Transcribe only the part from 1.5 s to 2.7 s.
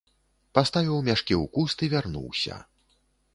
куст і вярнуўся.